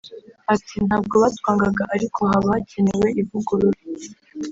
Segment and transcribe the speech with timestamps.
[0.53, 3.79] Ati “Ntabwo batwangaga ariko haba hakenewe ivugurura